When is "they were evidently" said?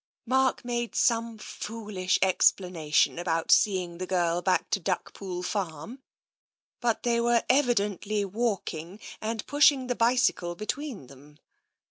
7.03-8.25